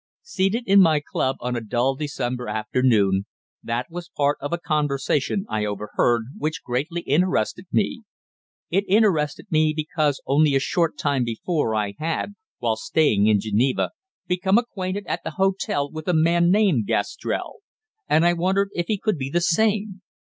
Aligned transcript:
Seated 0.23 0.63
in 0.65 0.79
my 0.81 0.99
club 0.99 1.35
on 1.41 1.55
a 1.55 1.61
dull 1.61 1.93
December 1.93 2.47
afternoon, 2.49 3.27
that 3.61 3.85
was 3.91 4.09
part 4.09 4.39
of 4.41 4.51
a 4.51 4.57
conversation 4.57 5.45
I 5.47 5.63
overheard, 5.63 6.23
which 6.39 6.63
greatly 6.63 7.01
interested 7.01 7.67
me. 7.71 8.01
It 8.71 8.83
interested 8.87 9.45
me 9.51 9.73
because 9.75 10.19
only 10.25 10.55
a 10.55 10.59
short 10.59 10.97
time 10.97 11.23
before 11.23 11.75
I 11.75 11.93
had, 11.99 12.33
while 12.57 12.77
staying 12.77 13.27
in 13.27 13.39
Geneva, 13.41 13.91
become 14.25 14.57
acquainted 14.57 15.05
at 15.05 15.23
the 15.23 15.31
hotel 15.37 15.91
with 15.91 16.07
a 16.07 16.15
man 16.15 16.49
named 16.49 16.87
Gastrell, 16.87 17.57
and 18.09 18.25
I 18.25 18.33
wondered 18.33 18.71
if 18.73 18.87
he 18.87 18.97
could 18.97 19.19
be 19.19 19.29
the 19.29 19.39
same. 19.39 20.01